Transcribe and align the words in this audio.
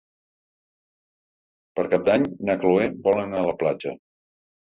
Per 1.79 1.85
Cap 1.91 2.07
d'Any 2.09 2.25
na 2.51 2.55
Chloé 2.63 2.87
vol 3.09 3.21
anar 3.25 3.39
a 3.43 3.47
la 3.51 3.55
platja. 3.63 3.93